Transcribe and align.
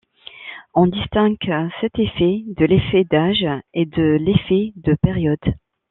On 0.73 0.87
distingue 0.87 1.37
cet 1.79 1.99
effet 1.99 2.41
de 2.57 2.65
l'effet 2.65 3.03
d'âge 3.03 3.45
et 3.75 3.85
de 3.85 4.17
l'effet 4.19 4.73
de 4.77 4.95
période. 4.95 5.53